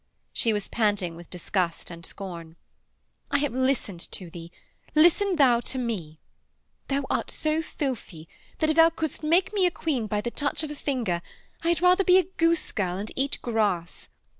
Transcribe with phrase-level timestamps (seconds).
[0.33, 2.55] She was panting with disgust and scorn.
[3.29, 4.51] 'I have listened to thee;
[4.95, 6.17] listen thou to me.
[6.87, 8.27] Thou art so filthy
[8.57, 11.21] that if thou couldst make me a queen by the touch of a finger,
[11.63, 14.09] I had rather be a goose girl and eat grass.